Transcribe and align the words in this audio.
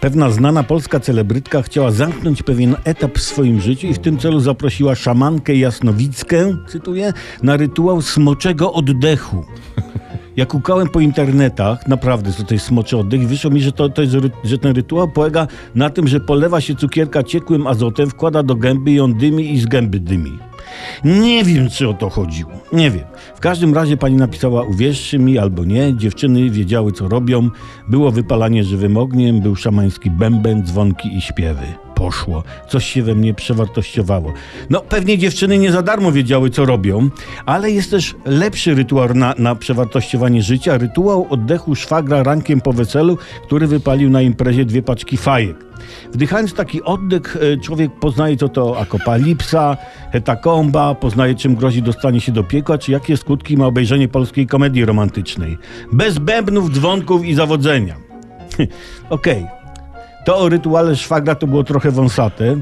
Pewna 0.00 0.30
znana 0.30 0.62
polska 0.62 1.00
celebrytka 1.00 1.62
chciała 1.62 1.90
zamknąć 1.90 2.42
pewien 2.42 2.76
etap 2.84 3.18
w 3.18 3.22
swoim 3.22 3.60
życiu 3.60 3.86
i 3.86 3.94
w 3.94 3.98
tym 3.98 4.18
celu 4.18 4.40
zaprosiła 4.40 4.94
szamankę 4.94 5.54
jasnowickę, 5.54 6.56
cytuję, 6.68 7.12
na 7.42 7.56
rytuał 7.56 8.02
smoczego 8.02 8.72
oddechu. 8.72 9.44
Jak 10.36 10.48
kukałem 10.48 10.88
po 10.88 11.00
internetach, 11.00 11.88
naprawdę, 11.88 12.32
co 12.32 12.42
to 12.42 12.54
jest 12.54 12.66
smoczy 12.66 12.98
oddech, 12.98 13.28
wyszło 13.28 13.50
mi, 13.50 13.60
że, 13.60 13.72
to, 13.72 13.88
to 13.88 14.02
jest, 14.02 14.14
że 14.44 14.58
ten 14.58 14.76
rytuał 14.76 15.08
polega 15.08 15.46
na 15.74 15.90
tym, 15.90 16.08
że 16.08 16.20
polewa 16.20 16.60
się 16.60 16.74
cukierka 16.74 17.22
ciekłym 17.22 17.66
azotem, 17.66 18.10
wkłada 18.10 18.42
do 18.42 18.56
gęby 18.56 18.90
i 18.90 19.00
on 19.00 19.14
dymi 19.14 19.52
i 19.52 19.60
z 19.60 19.66
gęby 19.66 20.00
dymi. 20.00 20.38
Nie 21.04 21.44
wiem, 21.44 21.70
czy 21.70 21.88
o 21.88 21.94
to 21.94 22.10
chodziło. 22.10 22.50
Nie 22.72 22.90
wiem. 22.90 23.04
W 23.34 23.40
każdym 23.40 23.74
razie 23.74 23.96
pani 23.96 24.16
napisała, 24.16 24.62
uwierzcie 24.62 25.18
mi 25.18 25.38
albo 25.38 25.64
nie, 25.64 25.94
dziewczyny 25.96 26.50
wiedziały, 26.50 26.92
co 26.92 27.08
robią. 27.08 27.50
Było 27.88 28.10
wypalanie 28.10 28.64
żywym 28.64 28.96
ogniem, 28.96 29.40
był 29.40 29.56
szamański 29.56 30.10
bęben, 30.10 30.66
dzwonki 30.66 31.16
i 31.16 31.20
śpiewy. 31.20 31.85
Poszło. 31.96 32.42
Coś 32.68 32.86
się 32.86 33.02
we 33.02 33.14
mnie 33.14 33.34
przewartościowało. 33.34 34.32
No, 34.70 34.80
pewnie 34.80 35.18
dziewczyny 35.18 35.58
nie 35.58 35.72
za 35.72 35.82
darmo 35.82 36.12
wiedziały, 36.12 36.50
co 36.50 36.64
robią, 36.64 37.10
ale 37.46 37.70
jest 37.70 37.90
też 37.90 38.14
lepszy 38.24 38.74
rytuał 38.74 39.14
na, 39.14 39.34
na 39.38 39.54
przewartościowanie 39.54 40.42
życia. 40.42 40.78
Rytuał 40.78 41.26
oddechu 41.30 41.74
szwagra 41.74 42.22
rankiem 42.22 42.60
po 42.60 42.72
weselu, 42.72 43.18
który 43.42 43.66
wypalił 43.66 44.10
na 44.10 44.22
imprezie 44.22 44.64
dwie 44.64 44.82
paczki 44.82 45.16
fajek. 45.16 45.56
Wdychając 46.12 46.54
taki 46.54 46.82
oddech, 46.82 47.36
e, 47.36 47.56
człowiek 47.60 47.92
poznaje, 48.00 48.36
co 48.36 48.48
to 48.48 48.80
akokalipsa, 48.80 49.76
hetakomba, 50.12 50.94
poznaje, 50.94 51.34
czym 51.34 51.54
grozi 51.54 51.82
dostanie 51.82 52.20
się 52.20 52.32
do 52.32 52.44
piekła, 52.44 52.78
czy 52.78 52.92
jakie 52.92 53.16
skutki 53.16 53.56
ma 53.56 53.66
obejrzenie 53.66 54.08
polskiej 54.08 54.46
komedii 54.46 54.84
romantycznej. 54.84 55.58
Bez 55.92 56.18
bębnów, 56.18 56.70
dzwonków 56.70 57.24
i 57.24 57.34
zawodzenia. 57.34 57.96
Okej. 59.10 59.46
To 60.26 60.38
o 60.38 60.48
rytuale 60.48 60.96
szwagra 60.96 61.34
to 61.34 61.46
było 61.46 61.64
trochę 61.64 61.90
wąsate. 61.90 62.56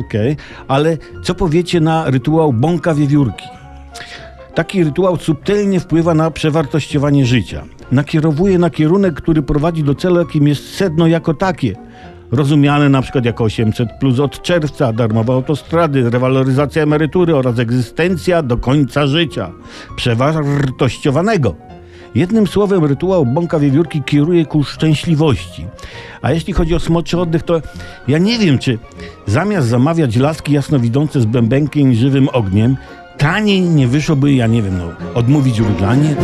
Okej. 0.00 0.36
Ale 0.68 0.98
co 1.22 1.34
powiecie 1.34 1.80
na 1.80 2.10
rytuał 2.10 2.52
bąka 2.52 2.94
wiewiórki? 2.94 3.44
Taki 4.54 4.84
rytuał 4.84 5.16
subtelnie 5.16 5.80
wpływa 5.80 6.14
na 6.14 6.30
przewartościowanie 6.30 7.26
życia. 7.26 7.64
Nakierowuje 7.92 8.58
na 8.58 8.70
kierunek, 8.70 9.14
który 9.14 9.42
prowadzi 9.42 9.84
do 9.84 9.94
celu, 9.94 10.18
jakim 10.18 10.48
jest 10.48 10.74
sedno 10.74 11.06
jako 11.06 11.34
takie. 11.34 11.76
Rozumiane 12.32 12.88
na 12.88 13.02
przykład 13.02 13.24
jako 13.24 13.44
800 13.44 13.88
plus 14.00 14.20
od 14.20 14.42
czerwca, 14.42 14.92
darmowe 14.92 15.32
autostrady, 15.32 16.10
rewaloryzacja 16.10 16.82
emerytury 16.82 17.36
oraz 17.36 17.58
egzystencja 17.58 18.42
do 18.42 18.56
końca 18.56 19.06
życia. 19.06 19.50
Przewartościowanego. 19.96 21.54
Jednym 22.14 22.46
słowem, 22.46 22.84
rytuał 22.84 23.26
bąka 23.26 23.58
wiewiórki 23.58 24.02
kieruje 24.02 24.46
ku 24.46 24.64
szczęśliwości. 24.64 25.66
A 26.22 26.32
jeśli 26.32 26.52
chodzi 26.52 26.74
o 26.74 26.80
smoczy 26.80 27.20
oddech, 27.20 27.42
to 27.42 27.60
ja 28.08 28.18
nie 28.18 28.38
wiem, 28.38 28.58
czy 28.58 28.78
zamiast 29.26 29.68
zamawiać 29.68 30.16
laski 30.16 30.52
jasnowidzące 30.52 31.20
z 31.20 31.24
bębenkiem 31.24 31.92
i 31.92 31.96
żywym 31.96 32.28
ogniem, 32.28 32.76
taniej 33.18 33.60
nie 33.60 33.88
wyszłoby, 33.88 34.32
ja 34.32 34.46
nie 34.46 34.62
wiem, 34.62 34.78
no, 34.78 34.92
odmówić 35.14 35.58
różaniec? 35.58 36.18